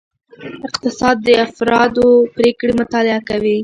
[0.67, 3.57] اقتصاد د افرادو پریکړې مطالعه کوي.